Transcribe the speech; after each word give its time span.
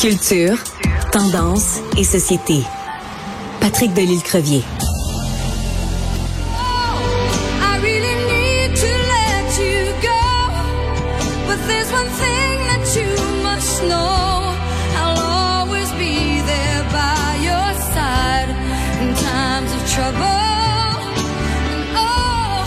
Culture, 0.00 0.56
tendance 1.12 1.80
et 1.96 2.04
société. 2.04 2.62
Patrick 3.60 3.92
Delisle-Crevier. 3.94 4.62
I 7.62 7.78
really 7.82 8.16
need 8.28 8.76
to 8.76 8.90
let 9.14 9.58
you 9.58 9.92
go. 10.02 10.20
But 11.46 11.58
there's 11.66 11.90
one 11.92 12.10
thing 12.20 12.58
that 12.68 12.84
you 12.96 13.08
must 13.42 13.82
know. 13.84 14.54
I'll 14.96 15.18
always 15.18 15.90
be 15.92 16.42
there 16.42 16.84
by 16.92 17.38
your 17.48 17.72
side 17.94 18.50
in 19.00 19.14
times 19.14 19.72
of 19.72 19.82
trouble. 19.90 20.20
And 21.72 21.84
oh, 21.96 22.66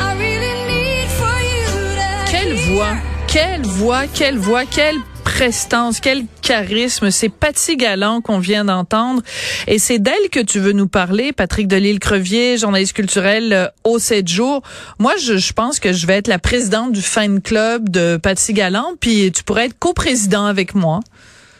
I 0.00 0.14
really 0.18 0.54
need 0.68 1.08
for 1.20 1.36
you 1.52 1.68
to 1.96 2.30
Quelle 2.30 2.56
voix, 2.68 2.96
quelle 3.26 3.62
voix, 3.62 4.06
quelle 4.08 4.38
voix, 4.38 4.64
quelle 4.66 5.00
prestance, 5.40 6.00
quel 6.00 6.24
charisme. 6.42 7.10
C'est 7.10 7.30
Patty 7.30 7.78
Galland 7.78 8.20
qu'on 8.20 8.40
vient 8.40 8.66
d'entendre. 8.66 9.22
Et 9.66 9.78
c'est 9.78 9.98
d'elle 9.98 10.28
que 10.30 10.44
tu 10.44 10.58
veux 10.58 10.72
nous 10.72 10.86
parler, 10.86 11.32
Patrick 11.32 11.66
Delisle-Crevier, 11.66 12.58
journaliste 12.58 12.94
culturel 12.94 13.54
euh, 13.54 13.66
au 13.82 13.98
7 13.98 14.28
jours. 14.28 14.60
Moi, 14.98 15.14
je, 15.16 15.38
je 15.38 15.54
pense 15.54 15.80
que 15.80 15.94
je 15.94 16.06
vais 16.06 16.18
être 16.18 16.28
la 16.28 16.38
présidente 16.38 16.92
du 16.92 17.00
fan 17.00 17.40
club 17.40 17.88
de 17.88 18.18
Patty 18.18 18.52
Galland, 18.52 18.96
puis 19.00 19.32
tu 19.32 19.42
pourrais 19.42 19.64
être 19.64 19.78
coprésident 19.78 20.44
avec 20.44 20.74
moi. 20.74 21.00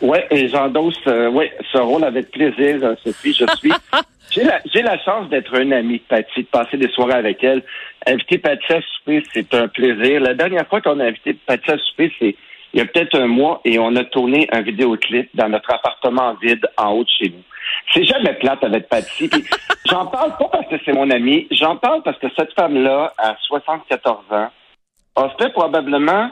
Oui, 0.03 0.19
et 0.31 0.49
j'endosse 0.49 1.01
euh, 1.07 1.31
ouais, 1.31 1.51
ce 1.73 1.79
rôle 1.79 2.05
avec 2.05 2.33
plaisir, 2.33 2.81
euh, 2.83 2.95
Sophie. 3.03 3.33
Je 3.33 3.47
suis. 3.57 3.73
J'ai 4.31 4.45
la, 4.45 4.61
j'ai 4.73 4.83
la 4.83 4.97
chance 4.99 5.29
d'être 5.29 5.53
un 5.59 5.73
ami 5.73 5.95
de 5.95 6.05
Patty, 6.09 6.43
de 6.43 6.47
passer 6.47 6.77
des 6.77 6.89
soirées 6.91 7.15
avec 7.15 7.43
elle. 7.43 7.65
Inviter 8.07 8.39
Patty 8.39 8.75
à 8.75 8.81
souper, 8.81 9.25
c'est 9.33 9.53
un 9.55 9.67
plaisir. 9.67 10.21
La 10.21 10.35
dernière 10.35 10.69
fois 10.69 10.81
qu'on 10.81 11.01
a 11.01 11.07
invité 11.07 11.35
Patty 11.35 11.69
à 11.69 11.79
souper, 11.79 12.13
c'est 12.21 12.37
il 12.73 12.79
y 12.79 12.83
a 12.83 12.87
peut-être 12.87 13.19
un 13.19 13.27
mois 13.27 13.61
et 13.65 13.79
on 13.79 13.95
a 13.97 14.05
tourné 14.05 14.49
un 14.53 14.61
vidéoclip 14.61 15.29
dans 15.35 15.49
notre 15.49 15.73
appartement 15.73 16.35
vide 16.35 16.67
en 16.77 16.93
haut 16.93 17.05
de 17.05 17.09
chez 17.09 17.31
nous. 17.31 17.43
C'est 17.93 18.05
jamais 18.05 18.35
plate 18.35 18.63
avec. 18.63 18.89
Puis 18.89 19.31
J'en 19.87 20.07
parle 20.07 20.37
pas 20.37 20.49
parce 20.53 20.69
que 20.69 20.77
c'est 20.85 20.93
mon 20.93 21.11
ami, 21.11 21.49
j'en 21.51 21.77
parle 21.77 22.03
parce 22.03 22.19
que 22.19 22.29
cette 22.37 22.53
femme-là, 22.55 23.13
à 23.19 23.37
74 23.47 24.25
ans, 24.31 24.51
a 25.17 25.29
fait 25.41 25.51
probablement 25.51 26.31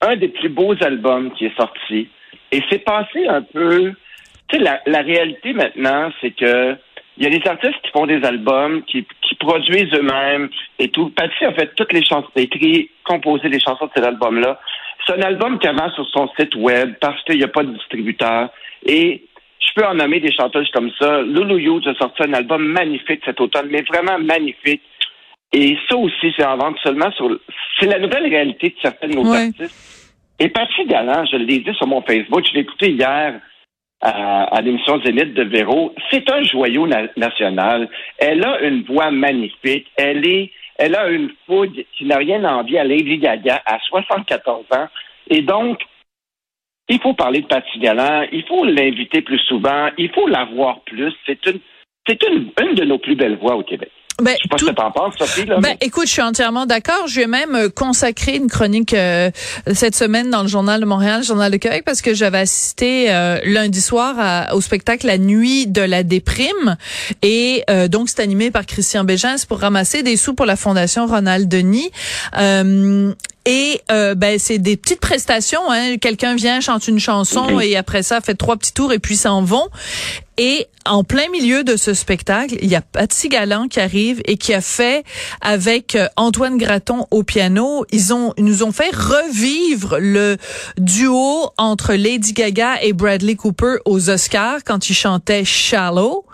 un 0.00 0.16
des 0.16 0.28
plus 0.28 0.48
beaux 0.48 0.74
albums 0.82 1.30
qui 1.32 1.46
est 1.46 1.56
sorti. 1.56 2.08
Et 2.50 2.62
c'est 2.68 2.80
passé 2.80 3.26
un 3.28 3.42
peu. 3.42 3.92
Tu 4.48 4.56
sais, 4.56 4.62
la, 4.62 4.80
la 4.86 5.02
réalité 5.02 5.52
maintenant, 5.52 6.10
c'est 6.20 6.32
que 6.32 6.76
il 7.20 7.24
y 7.24 7.26
a 7.26 7.38
des 7.38 7.46
artistes 7.46 7.80
qui 7.84 7.90
font 7.90 8.06
des 8.06 8.24
albums, 8.24 8.82
qui, 8.84 9.06
qui 9.20 9.34
produisent 9.34 9.92
eux-mêmes 9.94 10.48
et 10.78 10.88
tout. 10.88 11.10
Patty 11.10 11.44
a 11.44 11.52
fait 11.52 11.74
toutes 11.76 11.92
les 11.92 12.02
chansons, 12.02 12.30
écrit, 12.34 12.90
composé 13.04 13.48
les 13.50 13.60
chansons 13.60 13.86
de 13.86 13.90
cet 13.94 14.04
album-là. 14.06 14.58
C'est 15.06 15.12
un 15.18 15.22
album 15.22 15.58
qui 15.58 15.66
avance 15.68 15.92
sur 15.94 16.08
son 16.08 16.28
site 16.38 16.54
web 16.56 16.94
parce 17.00 17.22
qu'il 17.24 17.36
n'y 17.36 17.44
a 17.44 17.48
pas 17.48 17.62
de 17.62 17.72
distributeur. 17.72 18.48
Et 18.86 19.22
je 19.60 19.68
peux 19.74 19.86
en 19.86 19.94
nommer 19.94 20.20
des 20.20 20.32
chanteuses 20.32 20.70
comme 20.72 20.90
ça. 20.98 21.20
Lulu 21.20 21.62
Hughes 21.62 21.86
a 21.88 21.94
sorti 21.94 22.22
un 22.22 22.32
album 22.32 22.64
magnifique 22.64 23.20
cet 23.24 23.38
automne, 23.40 23.68
mais 23.70 23.82
vraiment 23.82 24.18
magnifique. 24.18 24.80
Et 25.52 25.76
ça 25.90 25.96
aussi, 25.96 26.32
c'est 26.36 26.44
en 26.46 26.56
vente 26.56 26.78
seulement 26.82 27.10
sur. 27.12 27.38
C'est 27.78 27.86
la 27.86 27.98
nouvelle 27.98 28.28
réalité 28.30 28.70
de 28.70 28.76
certaines 28.80 29.10
de 29.10 29.16
nos 29.16 29.30
Ouais. 29.30 29.46
artistes. 29.48 29.98
Et 30.38 30.48
Patrick 30.48 30.88
Galland, 30.88 31.24
je 31.30 31.36
l'ai 31.36 31.58
dit 31.58 31.74
sur 31.74 31.86
mon 31.86 32.00
Facebook, 32.00 32.46
je 32.48 32.54
l'ai 32.54 32.60
écouté 32.60 32.92
hier 32.92 33.40
à, 34.00 34.44
à 34.44 34.60
l'émission 34.60 35.00
Zénith 35.04 35.34
de 35.34 35.42
Véro. 35.44 35.94
C'est 36.10 36.30
un 36.30 36.42
joyau 36.42 36.86
na- 36.86 37.08
national. 37.16 37.88
Elle 38.18 38.44
a 38.44 38.60
une 38.62 38.82
voix 38.82 39.10
magnifique. 39.10 39.86
Elle 39.96 40.26
est, 40.26 40.50
elle 40.76 40.96
a 40.96 41.08
une 41.08 41.30
fougue 41.46 41.84
qui 41.96 42.04
n'a 42.04 42.16
rien 42.16 42.44
à 42.44 42.52
envier 42.54 42.78
à 42.78 42.84
Lady 42.84 43.18
Gaga 43.18 43.62
à 43.66 43.78
74 43.80 44.64
ans. 44.72 44.88
Et 45.28 45.42
donc, 45.42 45.82
il 46.88 47.00
faut 47.00 47.14
parler 47.14 47.42
de 47.42 47.46
Patrick 47.46 47.80
Galland. 47.82 48.26
Il 48.32 48.44
faut 48.46 48.64
l'inviter 48.64 49.22
plus 49.22 49.38
souvent. 49.40 49.90
Il 49.96 50.10
faut 50.10 50.26
la 50.26 50.44
voir 50.46 50.80
plus. 50.80 51.12
C'est 51.26 51.44
une, 51.46 51.60
c'est 52.06 52.22
une, 52.26 52.50
une 52.60 52.74
de 52.74 52.84
nos 52.84 52.98
plus 52.98 53.14
belles 53.14 53.36
voix 53.36 53.54
au 53.56 53.62
Québec. 53.62 53.90
Ben, 54.22 54.34
Je 54.36 54.42
sais 54.42 54.48
pas 54.48 54.56
tout- 54.56 54.66
ce 54.66 54.70
que 54.70 54.76
t'en 54.76 54.90
penses, 54.90 55.14
Sophie, 55.18 55.46
là. 55.46 55.56
Ben, 55.60 55.70
mais- 55.70 55.86
écoute, 55.86 56.06
je 56.06 56.12
suis 56.12 56.22
entièrement 56.22 56.66
d'accord. 56.66 57.06
Je 57.08 57.20
vais 57.20 57.26
même 57.26 57.54
euh, 57.54 57.68
consacrer 57.68 58.36
une 58.36 58.48
chronique 58.48 58.94
euh, 58.94 59.30
cette 59.72 59.94
semaine 59.94 60.30
dans 60.30 60.42
le 60.42 60.48
Journal 60.48 60.80
de 60.80 60.86
Montréal, 60.86 61.20
le 61.20 61.26
Journal 61.26 61.50
de 61.50 61.56
Québec, 61.56 61.82
parce 61.84 62.02
que 62.02 62.14
j'avais 62.14 62.38
assisté 62.38 63.10
euh, 63.12 63.38
lundi 63.44 63.80
soir 63.80 64.14
à- 64.18 64.54
au 64.54 64.60
spectacle 64.60 65.06
La 65.06 65.18
Nuit 65.18 65.66
de 65.66 65.82
la 65.82 66.02
déprime. 66.02 66.76
Et 67.22 67.62
euh, 67.70 67.88
donc, 67.88 68.08
c'est 68.08 68.20
animé 68.20 68.50
par 68.50 68.66
Christian 68.66 69.04
Bégin. 69.04 69.36
C'est 69.36 69.48
pour 69.48 69.58
ramasser 69.60 70.02
des 70.02 70.16
sous 70.16 70.34
pour 70.34 70.46
la 70.46 70.56
Fondation 70.56 71.06
Ronald 71.06 71.48
Denis. 71.48 71.90
Et 73.46 73.80
euh, 73.90 74.14
ben 74.14 74.38
c'est 74.38 74.58
des 74.58 74.76
petites 74.76 75.00
prestations. 75.00 75.70
Hein. 75.70 75.96
Quelqu'un 75.96 76.34
vient, 76.34 76.60
chante 76.60 76.88
une 76.88 76.98
chanson 76.98 77.58
et 77.58 77.74
après 77.74 78.02
ça 78.02 78.20
fait 78.20 78.34
trois 78.34 78.56
petits 78.56 78.74
tours 78.74 78.92
et 78.92 78.98
puis 78.98 79.16
s'en 79.16 79.42
vont. 79.42 79.68
Et 80.36 80.66
en 80.86 81.04
plein 81.04 81.28
milieu 81.30 81.64
de 81.64 81.76
ce 81.76 81.94
spectacle, 81.94 82.56
il 82.60 82.68
y 82.68 82.74
a 82.74 82.82
Patsy 82.82 83.28
Galland 83.28 83.68
qui 83.68 83.80
arrive 83.80 84.20
et 84.26 84.36
qui 84.36 84.52
a 84.52 84.60
fait 84.60 85.04
avec 85.40 85.96
euh, 85.96 86.06
Antoine 86.16 86.58
Graton 86.58 87.06
au 87.10 87.22
piano. 87.22 87.86
Ils 87.92 88.12
ont 88.12 88.34
ils 88.36 88.44
nous 88.44 88.62
ont 88.62 88.72
fait 88.72 88.94
revivre 88.94 89.96
le 89.98 90.36
duo 90.76 91.50
entre 91.56 91.94
Lady 91.94 92.34
Gaga 92.34 92.82
et 92.82 92.92
Bradley 92.92 93.36
Cooper 93.36 93.76
aux 93.86 94.10
Oscars 94.10 94.64
quand 94.66 94.90
ils 94.90 94.94
chantaient 94.94 95.46
Shallow. 95.46 96.26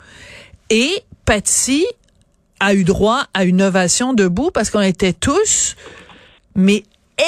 Et 0.70 1.04
Patsy 1.24 1.86
a 2.58 2.74
eu 2.74 2.82
droit 2.82 3.26
à 3.32 3.44
une 3.44 3.62
ovation 3.62 4.12
debout 4.12 4.50
parce 4.52 4.70
qu'on 4.70 4.80
était 4.80 5.12
tous 5.12 5.76
mais 6.56 6.82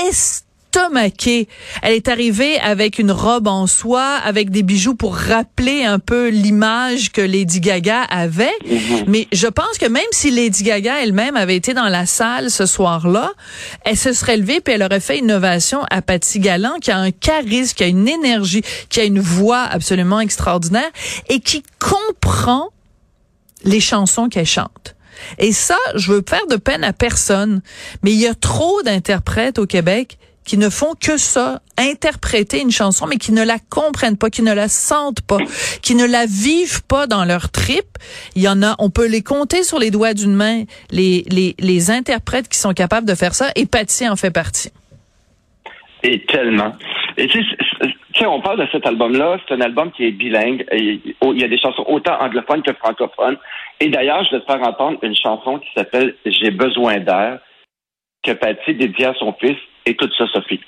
estomaquée. 0.09 1.49
Elle 1.83 1.95
est 1.95 2.09
arrivée 2.09 2.59
avec 2.61 2.99
une 2.99 3.11
robe 3.11 3.49
en 3.49 3.67
soie, 3.67 4.17
avec 4.25 4.51
des 4.51 4.63
bijoux 4.63 4.95
pour 4.95 5.17
rappeler 5.17 5.85
un 5.85 5.99
peu 5.99 6.29
l'image 6.29 7.11
que 7.11 7.21
Lady 7.21 7.61
Gaga 7.61 8.03
avait. 8.03 8.57
Mais 9.07 9.27
je 9.33 9.47
pense 9.47 9.79
que 9.79 9.87
même 9.87 10.03
si 10.13 10.31
Lady 10.31 10.63
Gaga 10.63 11.03
elle-même 11.03 11.37
avait 11.37 11.57
été 11.57 11.75
dans 11.75 11.89
la 11.89 12.07
salle 12.07 12.51
ce 12.51 12.67
soir-là, 12.67 13.33
elle 13.85 13.97
se 13.97 14.13
serait 14.13 14.37
levée 14.37 14.61
puis 14.61 14.75
elle 14.75 14.83
aurait 14.83 15.01
fait 15.01 15.19
une 15.19 15.33
ovation 15.33 15.83
à 15.91 16.03
Patty 16.03 16.41
Galland 16.41 16.79
qui 16.81 16.91
a 16.91 16.99
un 16.99 17.11
charisme, 17.11 17.75
qui 17.75 17.85
a 17.85 17.87
une 17.87 18.09
énergie, 18.09 18.63
qui 18.89 19.01
a 19.01 19.05
une 19.05 19.21
voix 19.21 19.63
absolument 19.63 20.21
extraordinaire 20.21 20.91
et 21.29 21.41
qui 21.41 21.63
comprend 21.79 22.69
les 23.65 23.81
chansons 23.81 24.29
qu'elle 24.29 24.47
chante. 24.47 24.95
Et 25.39 25.53
ça, 25.53 25.77
je 25.95 26.13
veux 26.13 26.25
faire 26.29 26.47
de 26.47 26.57
peine 26.57 26.85
à 26.85 26.93
personne, 26.93 27.63
mais 28.03 28.13
il 28.13 28.19
y 28.19 28.27
a 28.27 28.35
trop 28.35 28.83
d'interprètes 28.83 29.59
au 29.59 29.67
Québec 29.67 30.19
qui 30.49 30.57
ne 30.57 30.71
font 30.71 30.95
que 30.99 31.19
ça, 31.19 31.61
interpréter 31.77 32.63
une 32.63 32.71
chanson, 32.71 33.07
mais 33.07 33.19
qui 33.19 33.33
ne 33.33 33.45
la 33.45 33.59
comprennent 33.59 34.17
pas, 34.17 34.31
qui 34.31 34.41
ne 34.41 34.55
la 34.55 34.69
sentent 34.69 35.21
pas, 35.21 35.37
qui 35.83 35.95
ne 35.95 36.07
la 36.07 36.25
vivent 36.25 36.83
pas 36.85 37.07
dans 37.07 37.27
leur 37.27 37.51
trip. 37.51 37.85
Il 38.35 38.43
y 38.43 38.49
en 38.49 38.63
a, 38.63 38.75
on 38.79 38.89
peut 38.89 39.07
les 39.07 39.23
compter 39.23 39.63
sur 39.63 39.79
les 39.79 39.91
doigts 39.91 40.15
d'une 40.15 40.35
main, 40.35 40.65
les, 40.91 41.27
les, 41.29 41.55
les 41.59 41.91
interprètes 41.91 42.49
qui 42.49 42.59
sont 42.59 42.73
capables 42.73 43.07
de 43.07 43.15
faire 43.15 43.35
ça, 43.35 43.51
et 43.57 43.67
Patty 43.67 44.09
en 44.09 44.17
fait 44.17 44.31
partie. 44.31 44.71
Et 46.03 46.25
tellement. 46.25 46.73
Tu 47.27 48.27
on 48.27 48.41
parle 48.41 48.61
de 48.61 48.69
cet 48.71 48.87
album-là, 48.87 49.39
c'est 49.47 49.55
un 49.55 49.61
album 49.61 49.91
qui 49.93 50.05
est 50.05 50.13
bilingue. 50.13 50.65
Et 50.73 51.01
il 51.23 51.41
y 51.41 51.45
a 51.45 51.49
des 51.49 51.59
chansons 51.59 51.85
autant 51.89 52.21
anglophones 52.21 52.63
que 52.63 52.73
francophones. 52.75 53.37
Et 53.81 53.89
d'ailleurs, 53.89 54.25
je 54.25 54.37
vais 54.37 54.41
te 54.41 54.51
faire 54.51 54.67
entendre 54.67 54.99
une 55.03 55.17
chanson 55.17 55.59
qui 55.59 55.69
s'appelle 55.77 56.15
J'ai 56.25 56.51
besoin 56.51 56.99
d'air, 56.99 57.41
que 58.23 58.33
Patty 58.33 58.75
dédie 58.75 59.05
à 59.05 59.15
son 59.15 59.33
fils. 59.35 59.57
Et 59.87 59.95
tout 59.95 60.09
ça, 60.17 60.27
Sophie. 60.33 60.61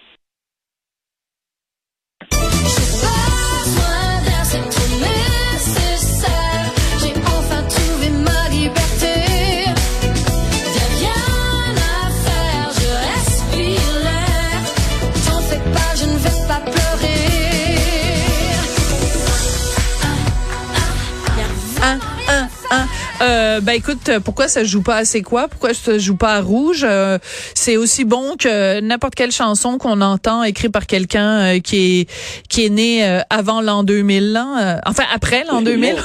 Euh, 23.51 23.61
ben 23.61 23.73
écoute, 23.73 24.11
pourquoi 24.25 24.47
ça 24.49 24.63
joue 24.65 24.83
pas 24.83 24.97
à 24.97 25.05
c'est 25.05 25.23
quoi? 25.23 25.49
Pourquoi 25.49 25.75
ça 25.75 25.99
joue 25.99 26.17
pas 26.17 26.35
à 26.35 26.41
rouge? 26.41 26.85
Euh, 26.85 27.19
C'est 27.55 27.77
aussi 27.77 28.05
bon 28.05 28.37
que 28.39 28.81
n'importe 28.81 29.15
quelle 29.15 29.33
chanson 29.33 29.79
qu'on 29.79 30.01
entend 30.01 30.45
écrite 30.45 30.73
par 30.73 30.87
quelqu'un 30.87 31.57
euh, 31.57 31.59
qui 31.59 32.01
est 32.03 32.11
qui 32.49 32.67
est 32.67 32.69
né 32.69 33.21
avant 33.29 33.61
l'an 33.61 33.83
2000, 33.83 34.33
là. 34.33 34.47
Euh, 34.77 34.79
enfin 34.87 35.05
après 35.13 35.45
l'an 35.45 35.63
2000. 35.63 35.97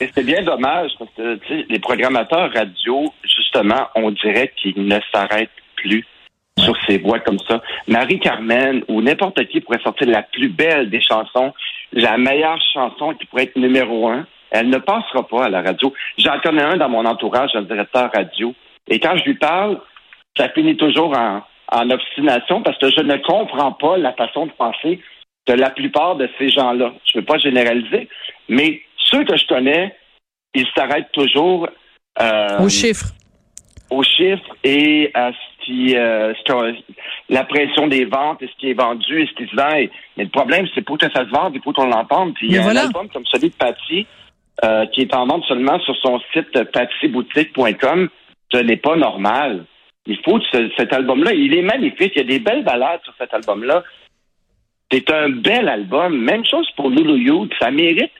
Et 0.00 0.10
c'est 0.14 0.22
bien 0.22 0.42
dommage 0.42 0.92
parce 0.98 1.10
que 1.16 1.38
les 1.68 1.78
programmateurs 1.80 2.52
radio, 2.52 3.12
justement, 3.24 3.88
on 3.96 4.10
dirait 4.12 4.52
qu'ils 4.60 4.86
ne 4.86 4.98
s'arrêtent 5.12 5.50
plus 5.76 6.04
sur 6.58 6.76
ces 6.86 6.98
voix 6.98 7.18
comme 7.20 7.38
ça. 7.48 7.60
Marie-Carmen 7.88 8.84
ou 8.88 9.02
n'importe 9.02 9.44
qui 9.48 9.60
pourrait 9.60 9.82
sortir 9.82 10.08
la 10.08 10.22
plus 10.22 10.48
belle 10.48 10.90
des 10.90 11.00
chansons, 11.00 11.52
la 11.92 12.18
meilleure 12.18 12.60
chanson 12.72 13.14
qui 13.14 13.26
pourrait 13.26 13.44
être 13.44 13.56
numéro 13.56 14.08
un. 14.08 14.26
Elle 14.54 14.68
ne 14.68 14.78
passera 14.78 15.26
pas 15.26 15.44
à 15.46 15.48
la 15.48 15.62
radio. 15.62 15.92
J'en 16.18 16.38
connais 16.40 16.62
un 16.62 16.76
dans 16.76 16.88
mon 16.90 17.04
entourage, 17.06 17.50
un 17.54 17.62
directeur 17.62 18.10
radio. 18.14 18.54
Et 18.86 19.00
quand 19.00 19.16
je 19.16 19.24
lui 19.24 19.34
parle, 19.34 19.80
ça 20.36 20.48
finit 20.50 20.76
toujours 20.76 21.16
en, 21.16 21.42
en 21.72 21.90
obstination 21.90 22.62
parce 22.62 22.76
que 22.78 22.90
je 22.90 23.00
ne 23.02 23.16
comprends 23.16 23.72
pas 23.72 23.96
la 23.96 24.12
façon 24.12 24.46
de 24.46 24.52
penser 24.52 25.00
de 25.46 25.54
la 25.54 25.70
plupart 25.70 26.16
de 26.16 26.28
ces 26.38 26.50
gens-là. 26.50 26.92
Je 27.06 27.16
ne 27.16 27.20
veux 27.22 27.26
pas 27.26 27.38
généraliser, 27.38 28.08
mais 28.48 28.82
ceux 29.10 29.24
que 29.24 29.36
je 29.36 29.46
connais, 29.46 29.96
ils 30.54 30.66
s'arrêtent 30.76 31.10
toujours 31.12 31.66
euh, 32.20 32.58
Aux 32.60 32.68
chiffres. 32.68 33.06
aux 33.90 34.02
chiffres 34.02 34.54
et 34.64 35.10
à 35.14 35.32
ce 35.32 35.64
qui, 35.64 35.96
euh, 35.96 36.34
ce 36.46 36.74
la 37.30 37.44
pression 37.44 37.86
des 37.86 38.04
ventes 38.04 38.42
et 38.42 38.48
ce 38.48 38.56
qui 38.58 38.70
est 38.70 38.74
vendu 38.74 39.22
et 39.22 39.26
ce 39.26 39.32
qui 39.32 39.46
se 39.50 39.56
vend. 39.56 39.74
Et- 39.76 39.90
mais 40.18 40.24
le 40.24 40.30
problème, 40.30 40.66
c'est 40.74 40.82
pour 40.82 40.98
que 40.98 41.10
ça 41.10 41.24
se 41.24 41.30
vende, 41.30 41.54
il 41.54 41.62
faut 41.62 41.72
qu'on 41.72 41.86
l'entende. 41.86 42.34
Puis 42.34 42.48
il 42.48 42.52
y 42.54 42.58
a 42.58 42.62
voilà. 42.62 42.82
un 42.82 42.86
album 42.86 43.08
comme 43.08 43.24
celui 43.26 43.48
de 43.48 43.54
Patty 43.54 44.06
euh, 44.64 44.86
qui 44.86 45.00
est 45.02 45.14
en 45.14 45.26
vente 45.26 45.44
seulement 45.44 45.78
sur 45.80 45.96
son 45.96 46.20
site 46.32 46.54
euh, 46.56 46.64
pattyboutique.com. 46.64 48.08
Ce 48.52 48.58
n'est 48.58 48.76
pas 48.76 48.96
normal. 48.96 49.64
Il 50.06 50.18
faut 50.24 50.40
ce- 50.52 50.70
cet 50.76 50.92
album-là, 50.92 51.32
il 51.32 51.54
est 51.54 51.62
magnifique. 51.62 52.12
Il 52.16 52.18
y 52.18 52.20
a 52.20 52.24
des 52.24 52.38
belles 52.38 52.64
balades 52.64 53.00
sur 53.04 53.14
cet 53.18 53.32
album-là. 53.34 53.82
C'est 54.90 55.10
un 55.10 55.30
bel 55.30 55.68
album. 55.68 56.18
Même 56.18 56.44
chose 56.44 56.68
pour 56.76 56.90
Lulu 56.90 57.24
Youth. 57.24 57.52
Ça 57.60 57.70
mérite 57.70 58.12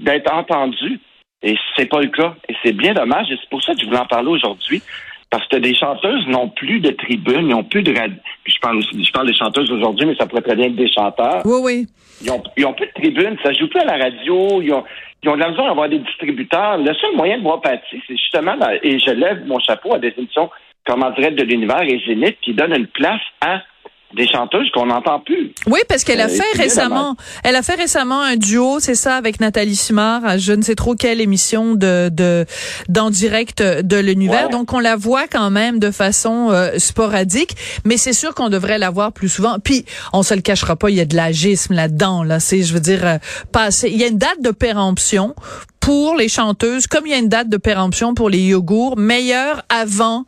d'être 0.00 0.32
entendu. 0.32 1.00
Et 1.42 1.56
c'est 1.76 1.86
pas 1.86 2.00
le 2.00 2.08
cas. 2.08 2.34
Et 2.48 2.54
c'est 2.64 2.72
bien 2.72 2.94
dommage. 2.94 3.30
Et 3.30 3.36
c'est 3.40 3.48
pour 3.50 3.62
ça 3.62 3.74
que 3.74 3.80
je 3.80 3.86
voulais 3.86 3.98
en 3.98 4.06
parler 4.06 4.28
aujourd'hui. 4.28 4.82
Parce 5.28 5.46
que 5.48 5.56
des 5.56 5.74
chanteuses 5.74 6.24
n'ont 6.28 6.48
plus 6.50 6.78
de 6.78 6.90
tribune, 6.90 7.40
ils 7.40 7.48
n'ont 7.48 7.64
plus 7.64 7.82
de 7.82 7.92
radio. 7.98 8.14
Puis 8.44 8.52
je 8.54 8.60
parle 8.60 8.76
aussi, 8.76 9.02
je 9.04 9.10
parle 9.10 9.26
des 9.26 9.34
chanteuses 9.34 9.70
aujourd'hui, 9.72 10.06
mais 10.06 10.14
ça 10.14 10.24
pourrait 10.26 10.40
très 10.42 10.54
bien 10.54 10.66
être 10.66 10.76
des 10.76 10.90
chanteurs. 10.90 11.42
Oui, 11.44 11.58
oui. 11.64 11.86
Ils 12.22 12.30
ont, 12.30 12.42
ils 12.56 12.64
ont 12.64 12.72
plus 12.72 12.86
de 12.86 12.92
tribune, 12.92 13.36
ça 13.42 13.52
joue 13.52 13.66
plus 13.66 13.80
à 13.80 13.84
la 13.84 13.96
radio, 14.04 14.62
ils 14.62 14.72
ont, 14.72 14.84
ils 15.26 15.30
ont 15.30 15.34
de 15.34 15.40
la 15.40 15.50
misère 15.50 15.64
à 15.64 15.70
avoir 15.70 15.88
des 15.88 15.98
distributeurs. 15.98 16.78
Le 16.78 16.94
seul 16.94 17.16
moyen 17.16 17.38
de 17.38 17.42
voir 17.42 17.60
Patsy, 17.60 18.00
c'est 18.06 18.16
justement, 18.16 18.54
et 18.82 18.98
je 18.98 19.10
lève 19.10 19.44
mon 19.44 19.58
chapeau 19.58 19.94
à 19.94 19.98
des 19.98 20.14
émissions 20.16 20.50
comme 20.86 21.02
en 21.02 21.10
direct 21.10 21.36
de 21.36 21.42
l'univers 21.42 21.82
et 21.82 22.00
Zénith 22.06 22.38
qui 22.40 22.54
donnent 22.54 22.76
une 22.76 22.86
place 22.86 23.20
à 23.40 23.60
des 24.14 24.26
chanteuses 24.28 24.70
qu'on 24.72 24.86
n'entend 24.86 25.20
plus. 25.20 25.52
Oui, 25.66 25.80
parce 25.88 26.04
qu'elle 26.04 26.20
a 26.20 26.26
Euh, 26.26 26.28
fait 26.28 26.56
récemment, 26.58 27.16
elle 27.42 27.56
a 27.56 27.62
fait 27.62 27.74
récemment 27.74 28.22
un 28.22 28.36
duo, 28.36 28.78
c'est 28.78 28.94
ça, 28.94 29.16
avec 29.16 29.40
Nathalie 29.40 29.74
Simard, 29.76 30.24
à 30.24 30.38
je 30.38 30.52
ne 30.52 30.62
sais 30.62 30.74
trop 30.76 30.94
quelle 30.94 31.20
émission 31.20 31.74
de 31.74 32.08
de 32.12 32.46
d'en 32.88 33.10
direct 33.10 33.62
de 33.62 33.96
l'univers. 33.96 34.44
Ouais. 34.46 34.50
Donc 34.52 34.72
on 34.72 34.78
la 34.78 34.96
voit 34.96 35.26
quand 35.26 35.50
même 35.50 35.78
de 35.80 35.90
façon 35.90 36.48
euh, 36.50 36.78
sporadique, 36.78 37.56
mais 37.84 37.96
c'est 37.96 38.12
sûr 38.12 38.34
qu'on 38.34 38.48
devrait 38.48 38.78
la 38.78 38.90
voir 38.90 39.12
plus 39.12 39.28
souvent. 39.28 39.58
Puis 39.62 39.84
on 40.12 40.22
se 40.22 40.34
le 40.34 40.40
cachera 40.40 40.76
pas, 40.76 40.88
il 40.90 40.96
y 40.96 41.00
a 41.00 41.04
de 41.04 41.16
l'agisme 41.16 41.74
là-dedans. 41.74 42.22
Là, 42.22 42.38
c'est, 42.40 42.62
je 42.62 42.72
veux 42.74 42.80
dire, 42.80 43.04
euh, 43.04 43.18
passer. 43.52 43.90
Il 43.92 43.96
y 44.00 44.04
a 44.04 44.06
une 44.08 44.18
date 44.18 44.40
de 44.40 44.50
péremption 44.50 45.34
pour 45.80 46.16
les 46.16 46.28
chanteuses, 46.28 46.86
comme 46.86 47.06
il 47.06 47.10
y 47.12 47.14
a 47.14 47.18
une 47.18 47.28
date 47.28 47.48
de 47.48 47.56
péremption 47.56 48.14
pour 48.14 48.28
les 48.30 48.40
yogourts, 48.40 48.96
meilleure 48.96 49.62
avant 49.68 50.24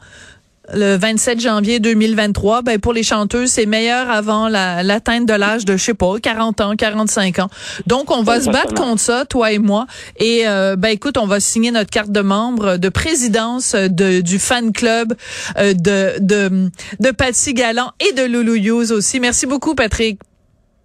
le 0.74 0.96
27 0.96 1.40
janvier 1.40 1.80
2023, 1.80 2.62
ben 2.62 2.78
pour 2.78 2.92
les 2.92 3.02
chanteuses, 3.02 3.50
c'est 3.50 3.66
meilleur 3.66 4.10
avant 4.10 4.48
la- 4.48 4.82
l'atteinte 4.82 5.26
de 5.26 5.32
l'âge 5.34 5.64
de, 5.64 5.76
je 5.76 5.82
sais 5.84 5.94
pas, 5.94 6.18
40 6.22 6.60
ans, 6.60 6.76
45 6.76 7.38
ans. 7.38 7.48
Donc, 7.86 8.10
on 8.10 8.22
va 8.22 8.40
se 8.40 8.50
battre 8.50 8.74
contre 8.74 9.00
ça, 9.00 9.24
toi 9.24 9.52
et 9.52 9.58
moi. 9.58 9.86
Et, 10.18 10.42
euh, 10.46 10.76
ben 10.76 10.88
écoute, 10.90 11.16
on 11.18 11.26
va 11.26 11.40
signer 11.40 11.70
notre 11.70 11.90
carte 11.90 12.10
de 12.10 12.20
membre 12.20 12.76
de 12.76 12.88
présidence 12.88 13.74
de, 13.74 14.20
du 14.20 14.38
fan 14.38 14.72
club 14.72 15.14
euh, 15.58 15.72
de, 15.74 16.14
de, 16.20 16.70
de 17.00 17.10
Patsy 17.10 17.54
Galland 17.54 17.90
et 18.00 18.12
de 18.12 18.22
Loulou 18.24 18.54
Hughes 18.56 18.92
aussi. 18.92 19.20
Merci 19.20 19.46
beaucoup, 19.46 19.74
Patrick. 19.74 20.20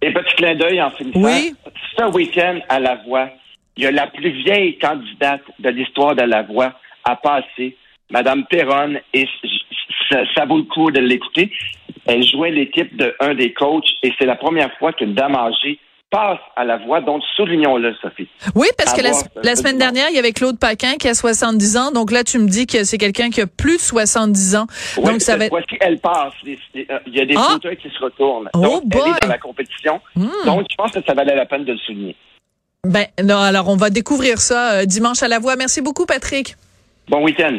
Et 0.02 0.12
petit 0.12 0.34
clin 0.36 0.54
d'œil 0.54 0.80
en 0.82 0.90
finissant. 0.90 1.20
Oui. 1.20 1.54
Ce 1.98 2.04
week-end 2.12 2.58
à 2.68 2.78
La 2.80 2.96
Voix, 3.06 3.28
il 3.76 3.84
y 3.84 3.86
a 3.86 3.90
la 3.90 4.06
plus 4.06 4.30
vieille 4.44 4.78
candidate 4.78 5.40
de 5.60 5.68
l'histoire 5.70 6.14
de 6.14 6.22
La 6.22 6.42
Voix 6.42 6.72
à 7.04 7.16
passer, 7.16 7.76
Madame 8.10 8.44
Perron, 8.50 8.94
et 9.12 9.26
ça, 10.14 10.20
ça 10.34 10.44
vaut 10.46 10.58
le 10.58 10.64
coup 10.64 10.90
de 10.90 11.00
l'écouter. 11.00 11.50
Elle 12.06 12.22
jouait 12.22 12.50
l'équipe 12.50 12.96
de 12.96 13.14
un 13.20 13.34
des 13.34 13.52
coachs 13.52 13.88
et 14.02 14.12
c'est 14.18 14.26
la 14.26 14.36
première 14.36 14.70
fois 14.78 14.92
qu'une 14.92 15.14
dame 15.14 15.34
âgée 15.34 15.78
passe 16.10 16.38
à 16.54 16.64
La 16.64 16.76
Voix, 16.76 17.00
donc 17.00 17.22
soulignons-le, 17.34 17.92
Sophie. 18.00 18.28
Oui, 18.54 18.68
parce 18.78 18.92
À 18.92 18.96
que 18.96 19.02
la, 19.02 19.10
voir, 19.10 19.24
la 19.42 19.50
euh, 19.52 19.54
semaine 19.56 19.78
dernière, 19.78 20.06
il 20.10 20.14
y 20.14 20.18
avait 20.18 20.30
Claude 20.32 20.58
Paquin 20.60 20.94
qui 20.96 21.08
a 21.08 21.14
70 21.14 21.76
ans. 21.76 21.90
Donc 21.90 22.12
là, 22.12 22.22
tu 22.22 22.38
me 22.38 22.46
dis 22.46 22.66
que 22.68 22.84
c'est 22.84 22.98
quelqu'un 22.98 23.30
qui 23.30 23.40
a 23.40 23.48
plus 23.48 23.78
de 23.78 23.82
70 23.82 24.54
ans. 24.56 24.66
Oui, 24.98 25.04
donc 25.10 25.22
ça 25.22 25.36
va 25.36 25.46
être... 25.46 25.56
elle 25.80 25.98
passe. 25.98 26.34
Euh, 26.46 26.54
Il 27.06 27.16
y 27.16 27.20
a 27.20 27.26
des 27.26 27.34
Ah! 27.36 27.48
fauteuils 27.54 27.78
qui 27.78 27.88
se 27.90 27.98
retournent. 27.98 28.48
Oh 28.54 28.58
donc, 28.60 28.82
elle 28.84 28.98
boy! 29.00 29.10
est 29.10 29.22
dans 29.22 29.28
la 29.28 29.38
compétition. 29.38 30.00
Hmm. 30.14 30.28
Donc, 30.46 30.66
je 30.70 30.76
pense 30.76 30.92
que 30.92 31.00
ça 31.04 31.14
valait 31.14 31.34
la 31.34 31.46
peine 31.46 31.64
de 31.64 31.72
le 31.72 31.78
souligner. 31.78 32.14
Ben 32.84 33.06
non, 33.24 33.38
alors 33.38 33.68
on 33.68 33.76
va 33.76 33.90
découvrir 33.90 34.38
ça 34.38 34.72
euh, 34.74 34.84
dimanche 34.84 35.22
à 35.22 35.28
la 35.28 35.38
voix. 35.40 35.56
Merci 35.56 35.80
beaucoup, 35.80 36.06
Patrick. 36.06 36.54
Bon 37.08 37.24
week-end. 37.24 37.58